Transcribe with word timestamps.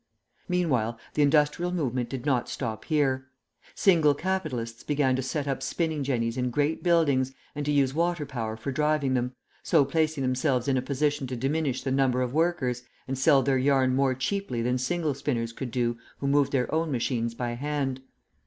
Meanwhile, 0.49 0.97
the 1.13 1.21
industrial 1.21 1.71
movement 1.71 2.09
did 2.09 2.25
not 2.25 2.49
stop 2.49 2.85
here. 2.85 3.27
Single 3.75 4.15
capitalists 4.15 4.81
began 4.81 5.15
to 5.15 5.21
set 5.21 5.47
up 5.47 5.61
spinning 5.61 6.03
jennies 6.03 6.37
in 6.37 6.49
great 6.49 6.81
buildings 6.81 7.35
and 7.53 7.63
to 7.67 7.71
use 7.71 7.93
water 7.93 8.25
power 8.25 8.57
for 8.57 8.71
driving 8.71 9.13
them, 9.13 9.35
so 9.61 9.85
placing 9.85 10.23
themselves 10.23 10.67
in 10.67 10.75
a 10.75 10.81
position 10.81 11.27
to 11.27 11.35
diminish 11.35 11.83
the 11.83 11.91
number 11.91 12.23
of 12.23 12.33
workers, 12.33 12.81
and 13.07 13.15
sell 13.15 13.43
their 13.43 13.59
yarn 13.59 13.95
more 13.95 14.15
cheaply 14.15 14.63
than 14.63 14.79
single 14.79 15.13
spinners 15.13 15.53
could 15.53 15.69
do 15.69 15.99
who 16.17 16.27
moved 16.27 16.51
their 16.51 16.73
own 16.73 16.91
machines 16.91 17.35
by 17.35 17.51
hand. 17.51 18.01